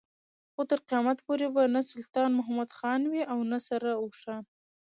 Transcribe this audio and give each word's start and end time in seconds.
خو 0.53 0.61
تر 0.69 0.79
قيامت 0.87 1.17
پورې 1.25 1.47
به 1.53 1.63
نه 1.75 1.81
سلطان 1.91 2.29
محمد 2.39 2.69
خان 2.77 3.01
وي 3.11 3.23
او 3.31 3.39
نه 3.51 3.59
سره 3.67 3.89
اوښان. 4.01 4.43